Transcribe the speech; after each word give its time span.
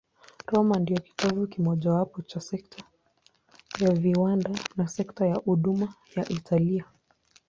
Roma 0.47 0.79
ndiyo 0.79 0.99
kitovu 1.01 1.47
kimojawapo 1.47 2.21
cha 2.21 2.39
sekta 2.39 2.83
ya 3.79 3.91
viwanda 3.93 4.49
na 4.77 4.87
sekta 4.87 5.25
ya 5.25 5.35
huduma 5.35 5.93
ya 6.15 6.29
Italia. 6.29 6.85